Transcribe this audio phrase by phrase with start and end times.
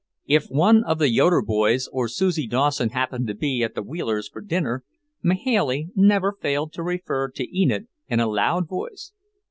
[0.25, 4.27] If one of the Yoeder boys or Susie Dawson happened to be at the Wheelers'
[4.29, 4.83] for dinner,
[5.21, 9.13] Mahailey never failed to refer to Enid in a loud voice.